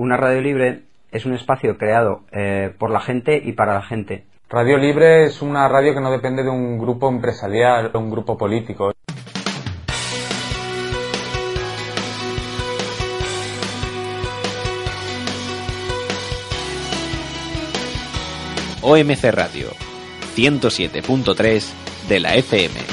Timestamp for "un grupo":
6.48-7.10, 7.98-8.38